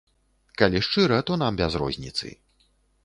[0.61, 2.27] Калі шчыра, то нам без розніцы.